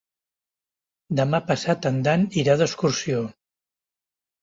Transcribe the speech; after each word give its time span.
Demà 1.19 1.41
passat 1.51 1.91
en 1.91 2.01
Dan 2.09 2.27
irà 2.43 2.59
d'excursió. 2.65 3.25